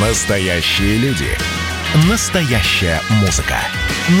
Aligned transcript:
Настоящие 0.00 0.96
люди. 0.98 1.26
Настоящая 2.08 3.00
музыка. 3.20 3.56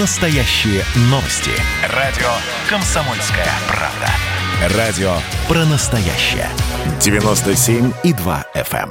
Настоящие 0.00 0.82
новости. 1.02 1.52
Радио 1.94 2.26
«Комсомольская 2.68 3.46
правда». 3.68 4.76
Радио 4.76 5.12
про 5.46 5.64
настоящее. 5.66 6.48
97,2 6.98 8.44
FM. 8.56 8.90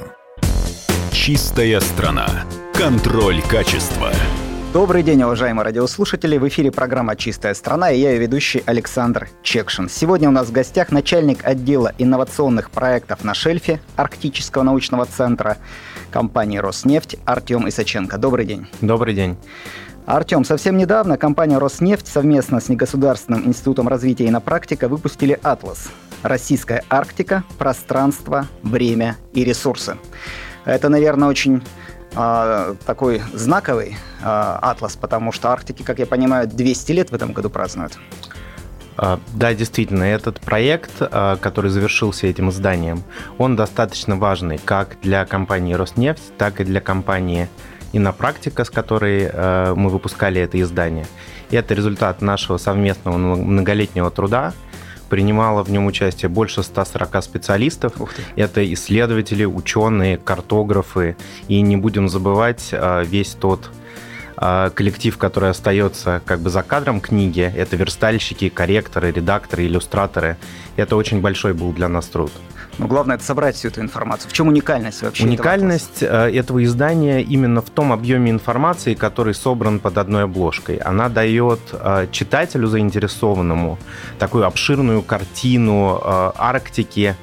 Чистая 1.12 1.78
страна. 1.80 2.26
Контроль 2.72 3.42
качества. 3.42 4.10
Добрый 4.72 5.02
день, 5.02 5.22
уважаемые 5.22 5.64
радиослушатели. 5.64 6.38
В 6.38 6.48
эфире 6.48 6.70
программа 6.70 7.16
«Чистая 7.16 7.52
страна» 7.52 7.90
и 7.90 8.00
я 8.00 8.12
ее 8.12 8.18
ведущий 8.18 8.62
Александр 8.64 9.28
Чекшин. 9.42 9.90
Сегодня 9.90 10.28
у 10.28 10.32
нас 10.32 10.48
в 10.48 10.52
гостях 10.52 10.90
начальник 10.90 11.40
отдела 11.42 11.92
инновационных 11.98 12.70
проектов 12.70 13.24
на 13.24 13.34
шельфе 13.34 13.80
Арктического 13.96 14.62
научного 14.62 15.04
центра 15.04 15.58
компании 16.10 16.58
«Роснефть» 16.58 17.16
Артем 17.24 17.68
Исаченко. 17.68 18.18
Добрый 18.18 18.44
день. 18.44 18.66
Добрый 18.80 19.14
день. 19.14 19.36
Артем, 20.06 20.44
совсем 20.44 20.76
недавно 20.76 21.18
компания 21.18 21.58
«Роснефть» 21.58 22.08
совместно 22.08 22.60
с 22.60 22.68
Негосударственным 22.68 23.46
институтом 23.46 23.88
развития 23.88 24.24
и 24.24 24.30
на 24.30 24.40
практика 24.40 24.88
выпустили 24.88 25.38
«Атлас» 25.42 25.88
«Российская 26.22 26.82
Арктика. 26.88 27.44
Пространство, 27.58 28.46
время 28.62 29.16
и 29.34 29.44
ресурсы». 29.44 29.98
Это, 30.64 30.88
наверное, 30.88 31.28
очень 31.28 31.62
э, 32.14 32.74
такой 32.86 33.22
знаковый 33.34 33.96
э, 34.20 34.24
атлас, 34.24 34.96
потому 34.96 35.32
что 35.32 35.50
Арктики, 35.50 35.82
как 35.82 35.98
я 35.98 36.06
понимаю, 36.06 36.48
200 36.48 36.92
лет 36.92 37.10
в 37.10 37.14
этом 37.14 37.32
году 37.32 37.50
празднуют. 37.50 37.98
А, 38.98 39.20
да, 39.32 39.54
действительно, 39.54 40.02
этот 40.02 40.40
проект, 40.40 40.90
а, 41.00 41.36
который 41.36 41.70
завершился 41.70 42.26
этим 42.26 42.50
изданием, 42.50 43.02
он 43.38 43.56
достаточно 43.56 44.16
важный 44.16 44.58
как 44.58 44.96
для 45.00 45.24
компании 45.24 45.74
«Роснефть», 45.74 46.36
так 46.36 46.60
и 46.60 46.64
для 46.64 46.80
компании 46.80 47.48
«Инопрактика», 47.92 48.64
с 48.64 48.70
которой 48.70 49.32
мы 49.74 49.88
выпускали 49.88 50.42
это 50.42 50.60
издание. 50.60 51.06
И 51.50 51.56
это 51.56 51.72
результат 51.72 52.20
нашего 52.20 52.58
совместного 52.58 53.16
многолетнего 53.16 54.10
труда, 54.10 54.52
принимало 55.08 55.64
в 55.64 55.70
нем 55.70 55.86
участие 55.86 56.28
больше 56.28 56.62
140 56.62 57.22
специалистов. 57.22 57.94
Это 58.36 58.72
исследователи, 58.72 59.44
ученые, 59.44 60.18
картографы. 60.18 61.16
И 61.48 61.60
не 61.60 61.76
будем 61.76 62.08
забывать 62.08 62.70
а, 62.72 63.02
весь 63.02 63.32
тот 63.32 63.70
коллектив, 64.74 65.16
который 65.18 65.50
остается 65.50 66.22
как 66.24 66.40
бы 66.40 66.50
за 66.50 66.62
кадром 66.62 67.00
книги. 67.00 67.52
Это 67.56 67.76
верстальщики, 67.76 68.48
корректоры, 68.48 69.10
редакторы, 69.10 69.66
иллюстраторы. 69.66 70.36
Это 70.76 70.96
очень 70.96 71.20
большой 71.20 71.54
был 71.54 71.72
для 71.72 71.88
нас 71.88 72.06
труд. 72.06 72.30
Но 72.78 72.86
главное 72.86 73.16
это 73.16 73.24
собрать 73.24 73.56
всю 73.56 73.68
эту 73.68 73.80
информацию. 73.80 74.30
В 74.30 74.32
чем 74.32 74.48
уникальность 74.48 75.02
вообще? 75.02 75.24
Уникальность 75.24 76.02
этого, 76.02 76.30
этого 76.30 76.64
издания 76.64 77.22
именно 77.22 77.60
в 77.60 77.70
том 77.70 77.92
объеме 77.92 78.30
информации, 78.30 78.94
который 78.94 79.34
собран 79.34 79.80
под 79.80 79.98
одной 79.98 80.24
обложкой. 80.24 80.76
Она 80.76 81.08
дает 81.08 81.58
э, 81.72 82.06
читателю 82.12 82.68
заинтересованному 82.68 83.78
такую 84.18 84.46
обширную 84.46 85.02
картину 85.02 86.00
э, 86.02 86.32
Арктики 86.36 87.16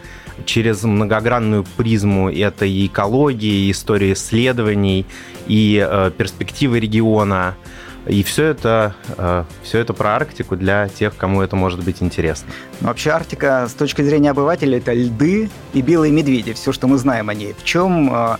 через 0.45 0.83
многогранную 0.83 1.65
призму 1.77 2.29
это 2.29 2.65
и 2.65 2.87
экологии, 2.87 3.67
и 3.67 3.71
истории 3.71 4.13
исследований, 4.13 5.05
и 5.47 5.85
э, 5.87 6.11
перспективы 6.17 6.79
региона. 6.79 7.55
И 8.07 8.21
все 8.21 8.45
это, 8.45 8.95
э, 9.17 9.43
все 9.63 9.79
это 9.79 9.93
про 9.93 10.15
Арктику 10.15 10.55
для 10.55 10.87
тех, 10.89 11.15
кому 11.17 11.41
это 11.41 11.55
может 11.55 11.83
быть 11.83 12.03
интересно. 12.03 12.47
Но 12.81 12.89
вообще 12.89 13.09
Арктика 13.11 13.67
с 13.67 13.73
точки 13.73 14.03
зрения 14.03 14.31
обывателя 14.31 14.77
это 14.77 14.93
льды 14.93 15.49
и 15.73 15.81
белые 15.81 16.11
медведи, 16.11 16.53
все, 16.53 16.71
что 16.71 16.87
мы 16.87 16.97
знаем 16.97 17.29
о 17.29 17.33
ней. 17.33 17.55
В 17.57 17.63
чем, 17.63 18.13
э, 18.13 18.37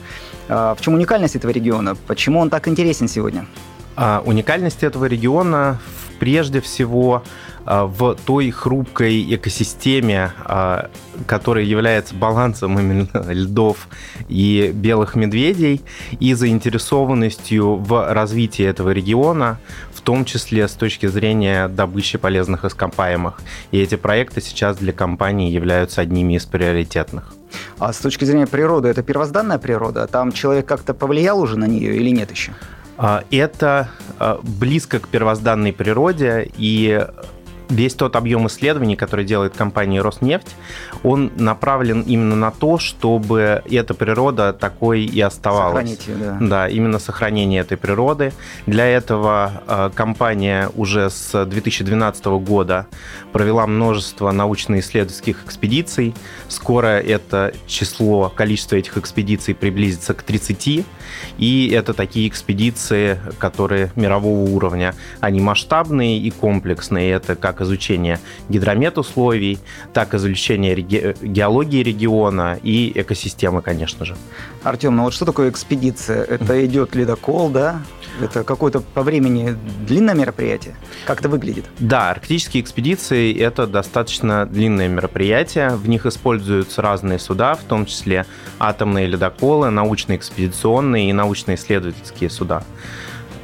э, 0.50 0.76
в 0.78 0.82
чем 0.82 0.94
уникальность 0.94 1.36
этого 1.36 1.52
региона? 1.52 1.96
Почему 2.08 2.40
он 2.40 2.50
так 2.50 2.68
интересен 2.68 3.08
сегодня? 3.08 3.48
А 3.96 4.22
уникальность 4.26 4.84
этого 4.84 5.06
региона 5.06 5.80
прежде 6.20 6.62
всего 6.62 7.24
а, 7.66 7.86
в 7.86 8.16
той 8.26 8.52
хрупкой 8.52 9.36
экосистеме, 9.36 10.32
а, 10.44 10.90
которая 11.26 11.64
является 11.64 12.14
балансом 12.14 12.80
именно 12.80 13.10
льдов 13.32 13.88
и 14.30 14.72
белых 14.74 15.16
медведей, 15.16 15.82
и 16.20 16.34
заинтересованностью 16.34 17.76
в 17.76 18.14
развитии 18.14 18.66
этого 18.66 18.92
региона, 18.92 19.58
в 19.94 20.02
том 20.02 20.26
числе 20.26 20.68
с 20.68 20.74
точки 20.74 21.08
зрения 21.08 21.68
добычи 21.68 22.18
полезных 22.20 22.66
ископаемых. 22.66 23.40
И 23.72 23.80
эти 23.80 23.96
проекты 23.96 24.42
сейчас 24.42 24.78
для 24.78 24.94
компании 24.94 25.52
являются 25.52 26.02
одними 26.02 26.36
из 26.36 26.46
приоритетных. 26.46 27.34
А 27.80 27.92
с 27.94 27.98
точки 27.98 28.26
зрения 28.26 28.48
природы, 28.48 28.90
это 28.90 29.02
первозданная 29.02 29.58
природа? 29.58 30.08
Там 30.08 30.32
человек 30.32 30.66
как-то 30.68 30.94
повлиял 30.94 31.40
уже 31.40 31.58
на 31.58 31.66
нее 31.66 31.96
или 31.96 32.10
нет 32.10 32.32
еще? 32.32 32.54
А, 32.98 33.24
это 33.30 33.90
близко 34.44 35.00
к 35.00 35.10
первозданной 35.10 35.74
природе, 35.74 36.50
и 36.58 37.06
весь 37.70 37.94
тот 37.94 38.16
объем 38.16 38.48
исследований, 38.48 38.96
который 38.96 39.26
делает 39.26 39.56
компания 39.56 40.02
Роснефть, 40.02 40.56
он 41.04 41.32
направлен 41.36 42.02
именно 42.02 42.36
на 42.36 42.52
то, 42.52 42.78
чтобы 42.78 43.62
эта 43.70 43.94
природа 43.94 44.54
такой 44.54 45.04
и 45.04 45.22
оставалась. 45.22 45.92
Сохранить 45.92 46.08
ее, 46.08 46.16
да. 46.16 46.38
Да, 46.40 46.70
именно 46.70 47.00
сохранение 47.00 47.62
этой 47.62 47.78
природы. 47.78 48.34
Для 48.66 48.86
этого 48.86 49.64
э, 49.68 49.90
компания 49.94 50.70
уже 50.76 51.10
с 51.10 51.46
2012 51.46 52.26
года 52.26 52.88
провела 53.32 53.68
множество 53.68 54.32
научно-исследовательских 54.32 55.46
экспедиций. 55.46 56.14
Скоро 56.48 57.00
это 57.00 57.54
число, 57.68 58.30
количество 58.30 58.76
этих 58.76 58.98
экспедиций 58.98 59.56
приблизится 59.56 60.14
к 60.14 60.24
30. 60.24 60.86
И 61.38 61.70
это 61.74 61.94
такие 61.94 62.28
экспедиции, 62.28 63.20
которые 63.38 63.92
мирового 63.96 64.50
уровня. 64.50 64.96
Они 65.20 65.40
масштабные 65.40 66.18
и 66.18 66.32
комплексные. 66.32 67.12
Это 67.12 67.36
как 67.36 67.55
изучение 67.62 68.20
гидромет 68.50 68.98
условий, 68.98 69.60
так 69.94 70.14
изучение 70.14 70.76
реги- 70.76 71.16
геологии 71.22 71.84
региона 71.84 72.60
и 72.62 72.92
экосистемы, 72.96 73.62
конечно 73.62 74.06
же. 74.06 74.16
Артем, 74.64 74.96
ну 74.96 75.04
вот 75.04 75.14
что 75.14 75.26
такое 75.26 75.50
экспедиция? 75.50 76.24
Это 76.24 76.66
идет 76.66 76.96
ледокол, 76.96 77.50
да? 77.50 77.82
Это 78.22 78.44
какое-то 78.44 78.80
по 78.80 79.04
времени 79.04 79.58
длинное 79.86 80.14
мероприятие? 80.14 80.76
Как 81.06 81.20
это 81.20 81.28
выглядит? 81.28 81.66
Да, 81.80 82.12
арктические 82.12 82.64
экспедиции– 82.64 83.38
это 83.40 83.68
достаточно 83.68 84.46
длинное 84.46 84.88
мероприятие. 84.88 85.72
В 85.72 85.90
них 85.90 86.06
используются 86.06 86.82
разные 86.82 87.20
суда, 87.20 87.56
в 87.56 87.64
том 87.64 87.86
числе 87.86 88.26
атомные 88.58 89.08
ледоколы, 89.08 89.70
научно-экспедиционные 89.70 91.10
и 91.10 91.14
научно-исследовательские 91.14 92.30
суда. 92.30 92.64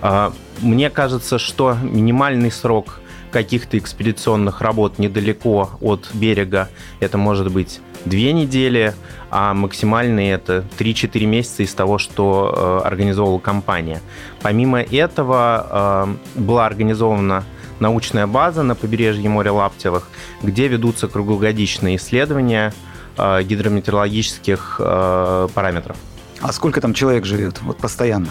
А, 0.01 0.33
мне 0.61 0.89
кажется, 0.89 1.37
что 1.37 1.75
минимальный 1.81 2.51
срок 2.51 3.00
каких-то 3.31 3.77
экспедиционных 3.77 4.61
работ 4.61 4.99
недалеко 4.99 5.71
от 5.81 6.09
берега 6.13 6.69
это 6.99 7.17
может 7.17 7.51
быть 7.51 7.79
две 8.05 8.33
недели, 8.33 8.93
а 9.29 9.53
максимальные 9.53 10.33
это 10.33 10.65
3-4 10.77 11.25
месяца 11.25 11.63
из 11.63 11.73
того, 11.73 11.97
что 11.97 12.81
э, 12.83 12.87
организовала 12.87 13.39
компания. 13.39 14.01
Помимо 14.41 14.81
этого 14.81 16.17
э, 16.35 16.39
была 16.39 16.65
организована 16.65 17.43
научная 17.79 18.27
база 18.27 18.63
на 18.63 18.75
побережье 18.75 19.29
моря 19.29 19.53
Лаптевых, 19.53 20.09
где 20.41 20.67
ведутся 20.67 21.07
круглогодичные 21.07 21.97
исследования 21.97 22.73
э, 23.17 23.43
гидрометеорологических 23.43 24.77
э, 24.79 25.47
параметров. 25.53 25.97
А 26.41 26.51
сколько 26.51 26.81
там 26.81 26.93
человек 26.93 27.25
живет 27.25 27.61
вот 27.61 27.77
постоянно? 27.77 28.29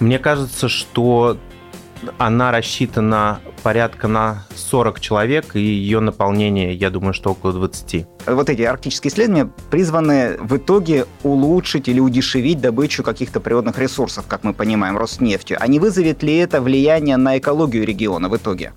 Мне 0.00 0.18
кажется, 0.18 0.68
что 0.68 1.36
она 2.18 2.50
рассчитана 2.50 3.40
порядка 3.62 4.08
на 4.08 4.46
40 4.54 5.00
человек, 5.00 5.56
и 5.56 5.60
ее 5.60 6.00
наполнение, 6.00 6.74
я 6.74 6.90
думаю, 6.90 7.14
что 7.14 7.30
около 7.30 7.52
20. 7.52 8.06
Вот 8.26 8.50
эти 8.50 8.62
арктические 8.62 9.12
исследования 9.12 9.50
призваны 9.70 10.36
в 10.38 10.56
итоге 10.56 11.06
улучшить 11.22 11.88
или 11.88 12.00
удешевить 12.00 12.60
добычу 12.60 13.02
каких-то 13.02 13.40
природных 13.40 13.78
ресурсов, 13.78 14.24
как 14.26 14.44
мы 14.44 14.54
понимаем, 14.54 14.96
Роснефтью. 14.96 15.58
А 15.60 15.66
не 15.66 15.78
вызовет 15.78 16.22
ли 16.22 16.36
это 16.36 16.60
влияние 16.60 17.16
на 17.16 17.38
экологию 17.38 17.84
региона 17.84 18.28
в 18.28 18.36
итоге? 18.36 18.72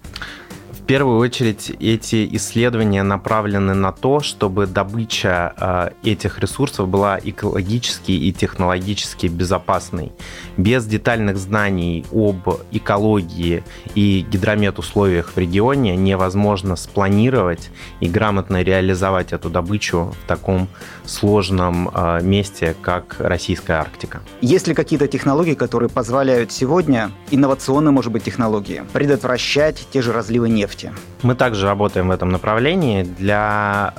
Первую 0.87 1.17
очередь 1.17 1.71
эти 1.79 2.29
исследования 2.35 3.01
направлены 3.01 3.73
на 3.73 3.91
то, 3.91 4.19
чтобы 4.19 4.67
добыча 4.67 5.53
э, 5.57 5.89
этих 6.07 6.37
ресурсов 6.37 6.87
была 6.87 7.19
экологически 7.23 8.11
и 8.11 8.31
технологически 8.31 9.25
безопасной. 9.25 10.11
Без 10.57 10.85
детальных 10.85 11.37
знаний 11.37 12.05
об 12.11 12.61
экологии 12.71 13.63
и 13.95 14.23
гидромет 14.29 14.77
условиях 14.77 15.31
в 15.35 15.37
регионе 15.39 15.95
невозможно 15.95 16.75
спланировать 16.75 17.71
и 17.99 18.07
грамотно 18.07 18.61
реализовать 18.61 19.33
эту 19.33 19.49
добычу 19.49 20.13
в 20.23 20.27
таком 20.27 20.67
сложном 21.03 21.89
э, 21.95 22.19
месте, 22.21 22.75
как 22.79 23.15
Российская 23.17 23.79
Арктика. 23.79 24.21
Есть 24.41 24.67
ли 24.67 24.75
какие-то 24.75 25.07
технологии, 25.07 25.55
которые 25.55 25.89
позволяют 25.89 26.51
сегодня, 26.51 27.09
инновационные, 27.31 27.91
может 27.91 28.11
быть, 28.11 28.23
технологии, 28.23 28.83
предотвращать 28.93 29.87
те 29.91 30.03
же 30.03 30.13
разливы 30.13 30.47
нефти? 30.47 30.74
Нефти. 30.75 30.93
Мы 31.21 31.35
также 31.35 31.65
работаем 31.65 32.09
в 32.09 32.11
этом 32.11 32.29
направлении 32.29 33.03
для 33.03 33.93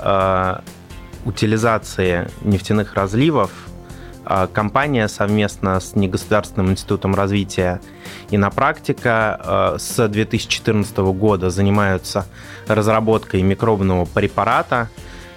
э, 1.24 1.28
утилизации 1.28 2.28
нефтяных 2.42 2.94
разливов 2.94 3.50
а, 4.28 4.48
компания 4.48 5.06
совместно 5.08 5.78
с 5.78 5.94
Негосударственным 5.94 6.72
институтом 6.72 7.14
развития 7.14 7.80
и 8.30 8.36
на 8.36 8.50
практика 8.50 9.40
а, 9.40 9.76
с 9.78 10.08
2014 10.08 10.96
года 10.98 11.50
занимаются 11.50 12.26
разработкой 12.66 13.42
микробного 13.42 14.04
препарата 14.04 14.88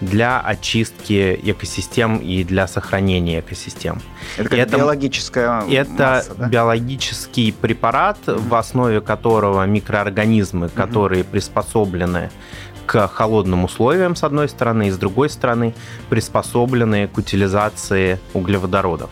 для 0.02 0.40
очистки 0.40 1.40
экосистем 1.44 2.18
и 2.18 2.44
для 2.44 2.68
сохранения 2.68 3.40
экосистем. 3.40 4.02
Это, 4.38 4.56
это 4.56 4.78
биологическая 4.78 5.62
Это 5.70 5.92
масса, 6.00 6.36
да? 6.36 6.48
биологический 6.48 7.52
препарат, 7.52 8.18
mm-hmm. 8.26 8.48
в 8.48 8.56
основе 8.56 9.02
которого 9.02 9.66
микроорганизмы, 9.66 10.68
mm-hmm. 10.68 10.76
которые 10.76 11.24
приспособлены 11.24 12.32
к 12.86 13.08
холодным 13.08 13.66
условиям, 13.66 14.16
с 14.16 14.24
одной 14.24 14.50
стороны, 14.50 14.88
и 14.88 14.92
с 14.92 14.98
другой 14.98 15.30
стороны, 15.30 15.76
приспособленные 16.10 17.08
к 17.08 17.18
утилизации 17.18 18.20
углеводородов. 18.34 19.12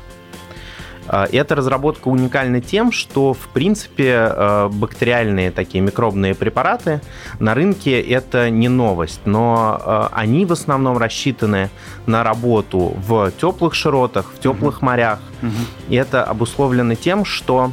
А, 1.07 1.27
эта 1.31 1.55
разработка 1.55 2.07
уникальна 2.07 2.61
тем, 2.61 2.91
что, 2.91 3.33
в 3.33 3.49
принципе, 3.49 4.13
а, 4.15 4.69
бактериальные 4.69 5.51
такие 5.51 5.81
микробные 5.81 6.35
препараты 6.35 7.01
на 7.39 7.53
рынке 7.53 8.01
это 8.01 8.49
не 8.49 8.69
новость, 8.69 9.21
но 9.25 9.79
а, 9.79 10.09
они 10.13 10.45
в 10.45 10.51
основном 10.51 10.97
рассчитаны 10.97 11.69
на 12.05 12.23
работу 12.23 12.93
в 13.07 13.31
теплых 13.39 13.73
широтах, 13.73 14.31
в 14.33 14.39
теплых 14.39 14.77
угу. 14.77 14.85
морях. 14.85 15.19
Угу. 15.41 15.51
И 15.89 15.95
это 15.95 16.23
обусловлено 16.23 16.95
тем, 16.95 17.25
что 17.25 17.71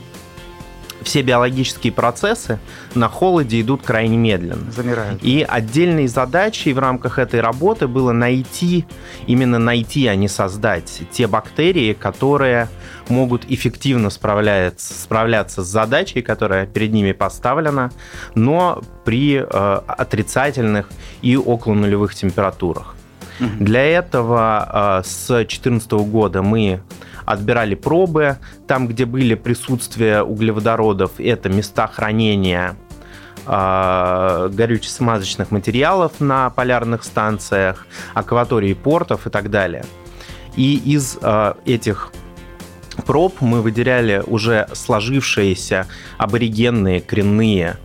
все 1.05 1.23
биологические 1.23 1.93
процессы 1.93 2.59
на 2.95 3.09
холоде 3.09 3.61
идут 3.61 3.83
крайне 3.83 4.17
медленно. 4.17 4.71
Замирают. 4.71 5.23
И 5.23 5.47
отдельной 5.47 6.07
задачей 6.07 6.73
в 6.73 6.79
рамках 6.79 7.19
этой 7.19 7.41
работы 7.41 7.87
было 7.87 8.13
найти, 8.13 8.85
именно 9.27 9.59
найти, 9.59 10.07
а 10.07 10.17
не 10.17 10.29
создать 10.29 11.03
те 11.13 11.27
бактерии, 11.27 11.93
которые 11.93 12.69
могут 13.09 13.45
эффективно 13.51 14.11
справляться, 14.11 14.95
справляться 14.95 15.63
с 15.63 15.67
задачей, 15.67 16.23
которая 16.23 16.67
перед 16.67 16.93
ними 16.93 17.13
поставлена, 17.13 17.91
но 18.35 18.83
при 19.05 19.37
э, 19.37 19.45
отрицательных 19.87 20.89
и 21.23 21.37
около 21.37 21.75
нулевых 21.75 22.15
температурах. 22.15 22.97
Угу. 23.41 23.65
Для 23.65 23.85
этого 23.85 25.01
э, 25.01 25.03
с 25.05 25.27
2014 25.27 25.93
года 25.93 26.43
мы 26.43 26.83
отбирали 27.25 27.75
пробы. 27.75 28.39
Там, 28.67 28.87
где 28.87 29.05
были 29.05 29.35
присутствия 29.35 30.23
углеводородов, 30.23 31.13
это 31.19 31.49
места 31.49 31.87
хранения 31.87 32.77
э, 33.47 34.51
горюче-смазочных 34.53 35.51
материалов 35.51 36.21
на 36.21 36.51
полярных 36.51 37.03
станциях, 37.03 37.87
акватории 38.15 38.75
портов 38.75 39.27
и 39.27 39.31
так 39.31 39.51
далее. 39.51 39.85
И 40.57 40.77
из 40.77 41.19
э, 41.21 41.55
этих 41.67 42.13
проб 43.07 43.41
мы 43.41 43.61
выделяли 43.61 44.23
уже 44.25 44.69
сложившиеся 44.73 45.87
аборигенные 46.17 47.01
коренные 47.01 47.77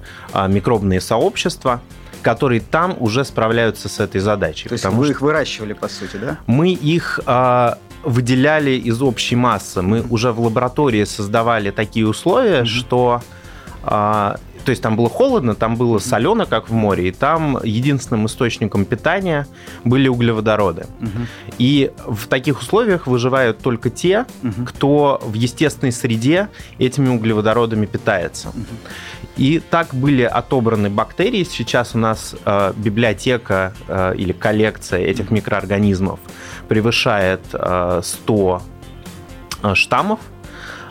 микробные 0.47 1.01
сообщества, 1.01 1.81
которые 2.21 2.61
там 2.61 2.95
уже 2.99 3.23
справляются 3.25 3.89
с 3.89 3.99
этой 3.99 4.21
задачей. 4.21 4.69
То 4.69 4.73
есть 4.73 4.85
вы 4.85 5.09
их 5.09 5.21
выращивали, 5.21 5.73
по 5.73 5.87
сути, 5.87 6.17
да? 6.17 6.37
Мы 6.47 6.71
их 6.71 7.19
выделяли 8.03 8.71
из 8.71 9.01
общей 9.01 9.35
массы. 9.35 9.81
Мы 9.81 10.01
уже 10.09 10.31
в 10.31 10.39
лаборатории 10.39 11.03
создавали 11.03 11.71
такие 11.71 12.07
условия, 12.07 12.61
mm-hmm. 12.61 12.65
что 12.65 13.21
а, 13.83 14.37
то 14.65 14.71
есть 14.71 14.81
там 14.81 14.95
было 14.95 15.09
холодно, 15.09 15.55
там 15.55 15.75
было 15.75 15.99
солено, 15.99 16.45
как 16.45 16.69
в 16.69 16.73
море, 16.73 17.09
и 17.09 17.11
там 17.11 17.59
единственным 17.63 18.25
источником 18.25 18.85
питания 18.85 19.47
были 19.83 20.07
углеводороды. 20.07 20.85
Угу. 21.01 21.25
И 21.57 21.91
в 22.05 22.27
таких 22.27 22.59
условиях 22.59 23.07
выживают 23.07 23.59
только 23.59 23.89
те, 23.89 24.25
угу. 24.43 24.65
кто 24.65 25.21
в 25.23 25.33
естественной 25.33 25.91
среде 25.91 26.49
этими 26.77 27.09
углеводородами 27.09 27.85
питается. 27.85 28.49
Угу. 28.49 28.65
И 29.37 29.59
так 29.59 29.95
были 29.95 30.23
отобраны 30.23 30.89
бактерии. 30.89 31.43
Сейчас 31.43 31.95
у 31.95 31.97
нас 31.97 32.35
э, 32.45 32.73
библиотека 32.75 33.73
э, 33.87 34.15
или 34.17 34.33
коллекция 34.33 34.99
этих 34.99 35.31
микроорганизмов 35.31 36.19
превышает 36.67 37.41
э, 37.53 38.01
100 38.03 38.61
э, 39.63 39.75
штаммов. 39.75 40.19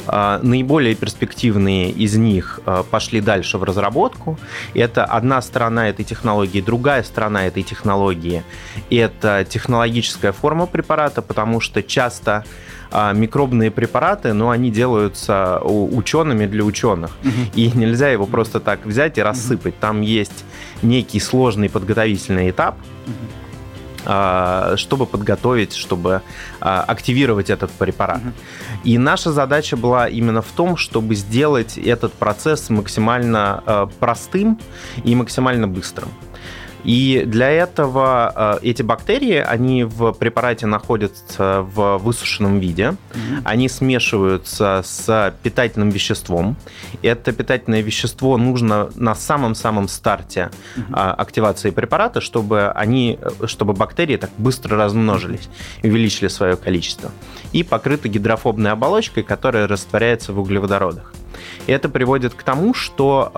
Э, 0.08 0.40
наиболее 0.42 0.94
перспективные 0.94 1.90
из 1.90 2.16
них 2.16 2.60
э, 2.66 2.82
пошли 2.90 3.20
дальше 3.20 3.58
в 3.58 3.64
разработку. 3.64 4.38
Это 4.74 5.04
одна 5.04 5.42
сторона 5.42 5.88
этой 5.88 6.04
технологии, 6.04 6.60
другая 6.60 7.02
сторона 7.02 7.46
этой 7.46 7.62
технологии– 7.62 8.42
это 8.90 9.46
технологическая 9.48 10.32
форма 10.32 10.66
препарата, 10.66 11.22
потому 11.22 11.60
что 11.60 11.82
часто 11.82 12.44
а 12.90 13.12
микробные 13.12 13.70
препараты, 13.70 14.32
но 14.32 14.48
они 14.48 14.70
делаются 14.70 15.60
учеными 15.62 16.46
для 16.46 16.64
ученых. 16.64 17.10
Угу. 17.22 17.50
И 17.54 17.70
нельзя 17.74 18.08
его 18.08 18.24
просто 18.24 18.60
так 18.60 18.86
взять 18.86 19.18
и 19.18 19.22
рассыпать. 19.22 19.74
Угу. 19.74 19.80
Там 19.80 20.00
есть 20.00 20.44
некий 20.80 21.20
сложный 21.20 21.68
подготовительный 21.68 22.48
этап. 22.48 22.76
Угу 23.06 23.47
чтобы 24.04 25.06
подготовить, 25.06 25.74
чтобы 25.74 26.22
а, 26.60 26.82
активировать 26.82 27.50
этот 27.50 27.70
препарат. 27.70 28.20
Угу. 28.20 28.32
И 28.84 28.98
наша 28.98 29.32
задача 29.32 29.76
была 29.76 30.08
именно 30.08 30.42
в 30.42 30.50
том, 30.52 30.76
чтобы 30.76 31.14
сделать 31.14 31.78
этот 31.78 32.12
процесс 32.12 32.70
максимально 32.70 33.62
а, 33.66 33.86
простым 33.86 34.58
и 35.04 35.14
максимально 35.14 35.68
быстрым. 35.68 36.08
И 36.84 37.24
для 37.26 37.50
этого 37.50 38.58
э, 38.62 38.66
эти 38.68 38.82
бактерии, 38.82 39.36
они 39.36 39.84
в 39.84 40.12
препарате 40.12 40.66
находятся 40.66 41.62
в 41.62 41.98
высушенном 41.98 42.60
виде, 42.60 42.82
mm-hmm. 43.12 43.42
они 43.44 43.68
смешиваются 43.68 44.82
с 44.84 45.34
питательным 45.42 45.90
веществом. 45.90 46.56
Это 47.02 47.32
питательное 47.32 47.80
вещество 47.80 48.36
нужно 48.36 48.90
на 48.94 49.14
самом-самом 49.14 49.88
старте 49.88 50.50
mm-hmm. 50.76 50.94
активации 50.94 51.70
препарата, 51.70 52.20
чтобы 52.20 52.70
они, 52.70 53.18
чтобы 53.46 53.72
бактерии 53.72 54.16
так 54.16 54.30
быстро 54.38 54.76
размножились 54.76 55.48
увеличили 55.82 56.28
свое 56.28 56.56
количество. 56.56 57.10
И 57.52 57.62
покрыты 57.62 58.08
гидрофобной 58.08 58.72
оболочкой, 58.72 59.22
которая 59.22 59.66
растворяется 59.66 60.32
в 60.32 60.38
углеводородах. 60.38 61.12
И 61.66 61.72
это 61.72 61.88
приводит 61.88 62.34
к 62.34 62.42
тому, 62.42 62.74
что 62.74 63.32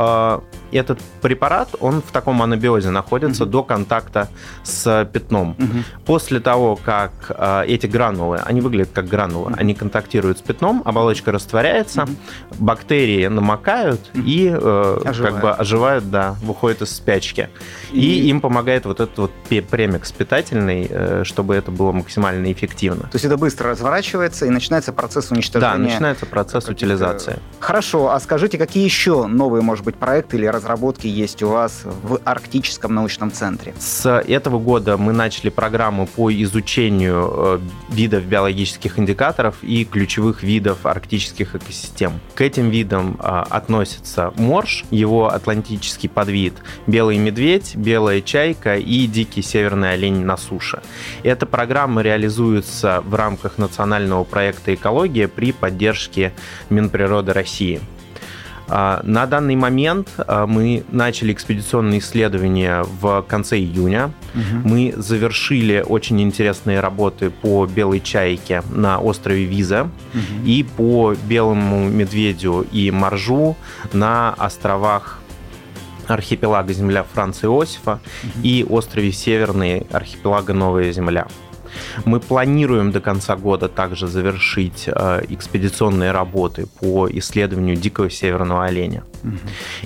э, 0.73 0.77
этот 0.77 1.01
препарат, 1.21 1.69
он 1.81 2.03
в 2.03 2.13
таком 2.13 2.43
анабиозе 2.43 2.91
находится 2.91 3.45
угу. 3.45 3.53
до 3.53 3.63
контакта 3.63 4.29
с 4.63 5.09
пятном. 5.13 5.51
Угу. 5.59 6.05
После 6.07 6.41
того, 6.41 6.77
как 6.77 7.13
э, 7.31 7.65
эти 7.67 7.87
гранулы, 7.87 8.39
они 8.39 8.61
выглядят 8.61 8.91
как 8.93 9.07
гранулы, 9.09 9.47
угу. 9.47 9.57
они 9.59 9.75
контактируют 9.75 10.39
с 10.39 10.43
пятном, 10.43 10.83
оболочка 10.85 11.33
растворяется, 11.33 12.05
угу. 12.05 12.13
бактерии 12.59 13.27
намокают 13.27 14.01
угу. 14.15 14.23
и 14.25 14.51
э, 14.53 14.99
как 15.05 15.41
бы 15.41 15.51
оживают, 15.51 16.11
да, 16.11 16.37
выходят 16.43 16.83
из 16.83 16.95
спячки. 16.95 17.49
И... 17.93 18.01
и 18.01 18.29
им 18.29 18.41
помогает 18.41 18.87
вот 18.87 19.01
этот 19.01 19.19
вот 19.19 19.31
премикс 19.71 20.13
питательный, 20.13 20.87
э, 20.89 21.23
чтобы 21.25 21.55
это 21.55 21.71
было 21.71 21.93
максимально 21.93 22.51
эффективно. 22.53 23.03
То 23.03 23.15
есть 23.15 23.25
это 23.25 23.37
быстро 23.37 23.71
разворачивается 23.71 24.47
и 24.47 24.51
начинается 24.51 24.93
процесс 24.93 25.31
уничтожения. 25.31 25.73
Да, 25.73 25.79
начинается 25.79 26.27
процесс 26.27 26.69
утилизации. 26.69 27.39
Хорошо, 27.59 28.00
а 28.09 28.21
скажите, 28.21 28.59
какие 28.59 28.85
еще 28.85 29.27
новые, 29.27 29.63
может 29.63 29.85
быть, 29.85 29.97
проекты 29.97 30.37
или 30.37 30.47
разработки 30.47 31.07
есть 31.07 31.43
у 31.43 31.49
вас 31.49 31.83
в 31.85 32.21
Арктическом 32.25 32.95
научном 32.95 33.33
центре? 33.33 33.75
С 33.79 34.09
этого 34.09 34.59
года 34.59 34.97
мы 34.97 35.13
начали 35.13 35.51
программу 35.51 36.07
по 36.07 36.33
изучению 36.33 37.31
э, 37.33 37.61
видов 37.91 38.25
биологических 38.25 38.99
индикаторов 38.99 39.57
и 39.63 39.85
ключевых 39.85 40.43
видов 40.43 40.87
арктических 40.87 41.55
экосистем. 41.55 42.21
К 42.35 42.43
этим 42.43 42.71
видам 42.71 43.19
э, 43.19 43.45
относятся 43.51 44.33
морж, 44.37 44.85
его 44.91 45.33
атлантический 45.33 46.09
подвид, 46.09 46.55
белый 46.87 47.19
медведь, 47.19 47.77
белая 47.77 48.21
чайка 48.21 48.77
и 48.77 49.07
дикий 49.07 49.43
северный 49.43 49.93
олень 49.93 50.25
на 50.25 50.37
суше. 50.37 50.83
Эта 51.23 51.47
программа 51.47 52.03
реализуется 52.03 53.03
в 53.05 53.15
рамках 53.15 53.59
национального 53.59 54.25
проекта 54.25 54.75
«Экология» 54.75 55.29
при 55.29 55.53
поддержке 55.53 56.33
Минприроды 56.69 57.33
России. 57.33 57.81
А, 58.73 59.01
на 59.03 59.27
данный 59.27 59.57
момент 59.57 60.09
а, 60.17 60.47
мы 60.47 60.85
начали 60.93 61.33
экспедиционные 61.33 61.99
исследования 61.99 62.85
в 63.01 63.23
конце 63.23 63.59
июня. 63.59 64.13
Угу. 64.35 64.69
Мы 64.69 64.95
завершили 64.97 65.85
очень 65.87 66.21
интересные 66.23 66.79
работы 66.79 67.31
по 67.31 67.67
белой 67.67 68.01
чайке 68.01 68.63
на 68.71 69.01
острове 69.01 69.45
Виза 69.45 69.83
угу. 70.15 70.47
и 70.47 70.63
по 70.63 71.15
белому 71.25 71.89
медведю 71.89 72.65
и 72.71 72.91
моржу 72.93 73.57
на 73.93 74.35
островах 74.35 75.19
архипелага 76.07 76.73
Земля 76.73 77.05
Франции 77.05 77.47
Иосифа 77.47 78.01
угу. 78.23 78.41
и 78.45 78.65
острове 78.69 79.11
Северный 79.11 79.87
архипелага 79.91 80.53
Новая 80.53 80.93
Земля. 80.93 81.27
Мы 82.05 82.21
планируем 82.21 82.93
до 82.93 83.01
конца 83.01 83.37
года 83.37 83.69
также 83.69 84.07
завершить 84.07 84.85
э, 84.87 85.23
экспедиционные 85.29 86.13
работы 86.13 86.67
по 86.81 87.09
исследованию 87.11 87.77
дикого 87.77 88.11
северного 88.11 88.65
оленя. 88.65 89.05
Угу. 89.25 89.39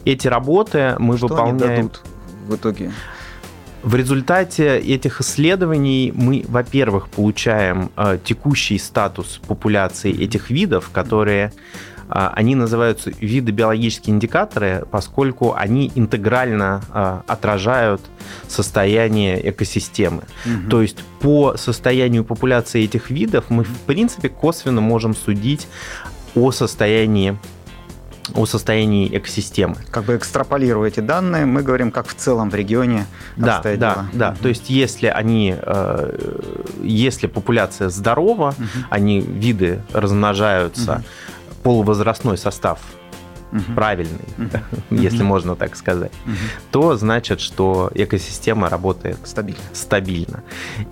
Эти 0.04 0.28
работы 0.28 0.96
мы 0.98 1.16
Что 1.16 1.28
выполняем. 1.28 1.62
Они 1.62 1.76
дадут 1.76 2.02
в 2.48 2.54
итоге? 2.54 2.92
В 3.82 3.96
результате 3.96 4.78
этих 4.78 5.20
исследований 5.20 6.10
мы, 6.16 6.42
во-первых, 6.48 7.08
получаем 7.08 7.90
э, 7.96 8.18
текущий 8.24 8.78
статус 8.78 9.40
популяции 9.46 10.10
этих 10.10 10.48
видов, 10.48 10.88
которые 10.90 11.52
они 12.08 12.54
называются 12.54 13.10
виды 13.10 13.52
биологические 13.52 14.14
индикаторы, 14.14 14.84
поскольку 14.90 15.54
они 15.54 15.90
интегрально 15.94 16.82
а, 16.90 17.22
отражают 17.26 18.00
состояние 18.48 19.50
экосистемы. 19.50 20.22
Угу. 20.44 20.70
То 20.70 20.82
есть 20.82 20.98
по 21.20 21.56
состоянию 21.56 22.24
популяции 22.24 22.84
этих 22.84 23.10
видов 23.10 23.46
мы, 23.48 23.64
в 23.64 23.78
принципе, 23.80 24.28
косвенно 24.28 24.80
можем 24.80 25.14
судить 25.14 25.68
о 26.34 26.50
состоянии 26.50 27.38
о 28.34 28.46
состоянии 28.46 29.14
экосистемы. 29.16 29.76
Как 29.90 30.04
бы 30.04 30.16
экстраполируя 30.16 30.88
эти 30.88 31.00
данные, 31.00 31.44
мы 31.44 31.62
говорим, 31.62 31.90
как 31.90 32.08
в 32.08 32.14
целом 32.14 32.50
в 32.50 32.54
регионе 32.54 33.06
да, 33.36 33.60
да, 33.62 33.76
дела. 33.76 34.06
Да, 34.14 34.30
угу. 34.30 34.38
То 34.42 34.48
есть 34.48 34.70
если 34.70 35.08
они, 35.08 35.54
э, 35.54 36.42
если 36.82 37.26
популяция 37.26 37.90
здорова, 37.90 38.54
угу. 38.56 38.66
они 38.88 39.20
виды 39.20 39.82
размножаются, 39.92 40.92
угу 40.92 41.04
полувозрастной 41.64 42.38
состав 42.38 42.78
угу. 43.54 43.74
правильный, 43.74 44.28
угу. 44.38 44.50
если 45.02 45.18
угу. 45.18 45.26
можно 45.26 45.56
так 45.56 45.76
сказать, 45.76 46.12
угу. 46.26 46.34
то 46.70 46.96
значит, 46.96 47.40
что 47.40 47.90
экосистема 47.94 48.68
работает 48.68 49.18
стабильно. 49.24 49.62
стабильно. 49.72 50.42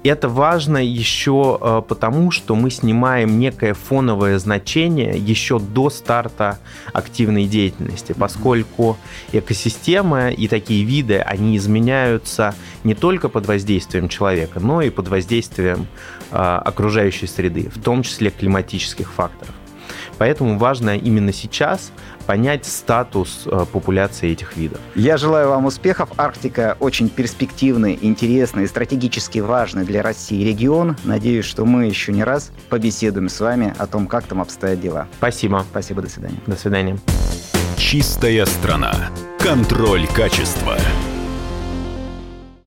Это 0.04 0.28
важно 0.28 0.78
еще 0.78 1.58
э, 1.60 1.82
потому, 1.86 2.30
что 2.30 2.54
мы 2.54 2.70
снимаем 2.70 3.38
некое 3.38 3.74
фоновое 3.74 4.38
значение 4.38 5.16
еще 5.16 5.58
до 5.58 5.90
старта 5.90 6.58
активной 6.92 7.46
деятельности, 7.46 8.14
поскольку 8.16 8.96
экосистемы 9.32 10.32
и 10.32 10.48
такие 10.48 10.84
виды, 10.84 11.18
они 11.18 11.56
изменяются 11.56 12.54
не 12.84 12.94
только 12.94 13.28
под 13.28 13.46
воздействием 13.46 14.08
человека, 14.08 14.60
но 14.60 14.82
и 14.82 14.90
под 14.90 15.08
воздействием 15.08 15.86
э, 16.30 16.36
окружающей 16.36 17.26
среды, 17.26 17.70
в 17.74 17.82
том 17.82 18.02
числе 18.02 18.30
климатических 18.30 19.12
факторов. 19.12 19.54
Поэтому 20.18 20.58
важно 20.58 20.96
именно 20.96 21.32
сейчас 21.32 21.92
понять 22.26 22.66
статус 22.66 23.42
э, 23.46 23.66
популяции 23.72 24.30
этих 24.30 24.56
видов. 24.56 24.78
Я 24.94 25.16
желаю 25.16 25.48
вам 25.48 25.66
успехов. 25.66 26.10
Арктика 26.16 26.76
очень 26.80 27.08
перспективный, 27.08 27.98
интересный, 28.00 28.68
стратегически 28.68 29.40
важный 29.40 29.84
для 29.84 30.02
России 30.02 30.44
регион. 30.44 30.96
Надеюсь, 31.04 31.44
что 31.44 31.64
мы 31.64 31.86
еще 31.86 32.12
не 32.12 32.24
раз 32.24 32.52
побеседуем 32.68 33.28
с 33.28 33.40
вами 33.40 33.74
о 33.78 33.86
том, 33.86 34.06
как 34.06 34.24
там 34.24 34.40
обстоят 34.40 34.80
дела. 34.80 35.06
Спасибо. 35.18 35.64
Спасибо, 35.70 36.02
до 36.02 36.08
свидания. 36.08 36.38
До 36.46 36.56
свидания. 36.56 36.98
Чистая 37.76 38.46
страна. 38.46 38.94
Контроль 39.38 40.06
качества. 40.06 40.76